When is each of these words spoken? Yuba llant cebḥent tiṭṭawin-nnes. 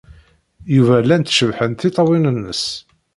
Yuba 0.75 0.97
llant 1.05 1.33
cebḥent 1.37 1.79
tiṭṭawin-nnes. 1.81 2.63